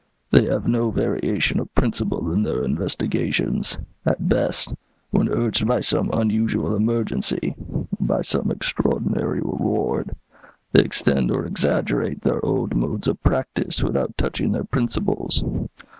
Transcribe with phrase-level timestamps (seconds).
[0.31, 4.73] They have no variation of principle in their investigations; at best,
[5.11, 7.53] when urged by some unusual emergency,
[7.99, 10.15] by some extraordinary reward,
[10.71, 15.43] they extend or exaggerate their old modes of practice without touching their principles.